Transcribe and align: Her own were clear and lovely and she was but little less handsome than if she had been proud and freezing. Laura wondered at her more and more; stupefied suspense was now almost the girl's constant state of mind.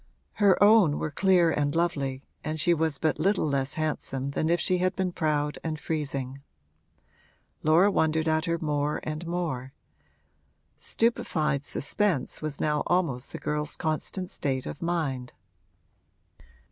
Her 0.41 0.57
own 0.63 0.97
were 0.97 1.11
clear 1.11 1.51
and 1.51 1.75
lovely 1.75 2.23
and 2.43 2.59
she 2.59 2.73
was 2.73 2.97
but 2.97 3.19
little 3.19 3.47
less 3.47 3.75
handsome 3.75 4.29
than 4.29 4.49
if 4.49 4.59
she 4.59 4.79
had 4.79 4.95
been 4.95 5.11
proud 5.11 5.59
and 5.63 5.79
freezing. 5.79 6.41
Laura 7.61 7.91
wondered 7.91 8.27
at 8.27 8.45
her 8.45 8.57
more 8.57 8.99
and 9.03 9.27
more; 9.27 9.73
stupefied 10.79 11.63
suspense 11.63 12.41
was 12.41 12.59
now 12.59 12.81
almost 12.87 13.31
the 13.31 13.37
girl's 13.37 13.75
constant 13.75 14.31
state 14.31 14.65
of 14.65 14.81
mind. 14.81 15.35